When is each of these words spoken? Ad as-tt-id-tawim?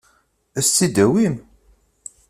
Ad 0.57 0.61
as-tt-id-tawim? 0.63 1.35